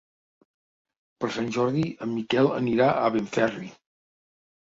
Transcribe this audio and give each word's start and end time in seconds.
Per 1.23 1.29
Sant 1.35 1.51
Jordi 1.57 1.83
en 2.05 2.11
Miquel 2.15 2.49
anirà 2.61 2.87
a 3.03 3.11
Benferri. 3.17 3.69